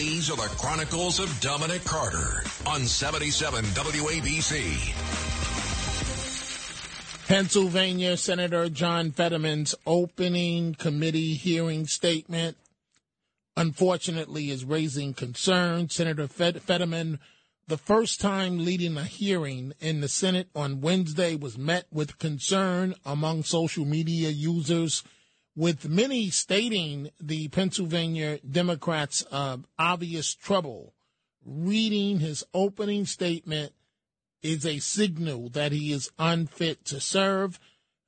These 0.00 0.30
are 0.30 0.36
the 0.36 0.48
Chronicles 0.56 1.20
of 1.20 1.40
Dominic 1.42 1.84
Carter 1.84 2.42
on 2.66 2.86
77 2.86 3.62
WABC. 3.66 4.96
Pennsylvania 7.28 8.16
Senator 8.16 8.70
John 8.70 9.10
Fetterman's 9.10 9.74
opening 9.86 10.74
committee 10.74 11.34
hearing 11.34 11.86
statement, 11.86 12.56
unfortunately, 13.58 14.48
is 14.48 14.64
raising 14.64 15.12
concern. 15.12 15.90
Senator 15.90 16.26
Fetterman, 16.26 17.18
the 17.68 17.76
first 17.76 18.22
time 18.22 18.64
leading 18.64 18.96
a 18.96 19.04
hearing 19.04 19.74
in 19.80 20.00
the 20.00 20.08
Senate 20.08 20.48
on 20.56 20.80
Wednesday, 20.80 21.36
was 21.36 21.58
met 21.58 21.84
with 21.92 22.18
concern 22.18 22.94
among 23.04 23.42
social 23.42 23.84
media 23.84 24.30
users 24.30 25.02
with 25.56 25.88
many 25.88 26.30
stating 26.30 27.10
the 27.20 27.48
Pennsylvania 27.48 28.38
Democrats' 28.38 29.24
uh, 29.30 29.58
obvious 29.78 30.34
trouble. 30.34 30.94
Reading 31.44 32.20
his 32.20 32.44
opening 32.54 33.06
statement 33.06 33.72
is 34.42 34.64
a 34.64 34.78
signal 34.78 35.48
that 35.50 35.72
he 35.72 35.92
is 35.92 36.10
unfit 36.18 36.84
to 36.86 37.00
serve. 37.00 37.58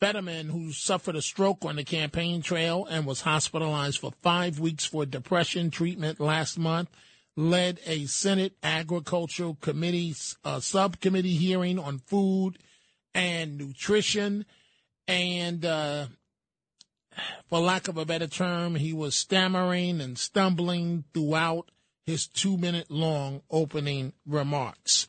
Fetterman, 0.00 0.48
who 0.50 0.72
suffered 0.72 1.16
a 1.16 1.22
stroke 1.22 1.64
on 1.64 1.76
the 1.76 1.84
campaign 1.84 2.42
trail 2.42 2.86
and 2.88 3.06
was 3.06 3.22
hospitalized 3.22 3.98
for 3.98 4.12
five 4.22 4.58
weeks 4.60 4.84
for 4.84 5.06
depression 5.06 5.70
treatment 5.70 6.20
last 6.20 6.58
month, 6.58 6.90
led 7.36 7.80
a 7.86 8.06
Senate 8.06 8.54
Agricultural 8.62 9.56
Committee 9.60 10.14
uh, 10.44 10.60
subcommittee 10.60 11.36
hearing 11.36 11.78
on 11.78 11.98
food 11.98 12.58
and 13.14 13.56
nutrition. 13.56 14.44
And 15.08 15.64
uh, 15.64 16.06
for 17.48 17.60
lack 17.60 17.88
of 17.88 17.96
a 17.96 18.04
better 18.04 18.26
term, 18.26 18.74
he 18.74 18.92
was 18.92 19.14
stammering 19.14 20.00
and 20.00 20.18
stumbling 20.18 21.04
throughout 21.14 21.70
his 22.04 22.26
two 22.26 22.56
minute 22.56 22.90
long 22.90 23.42
opening 23.50 24.12
remarks. 24.26 25.08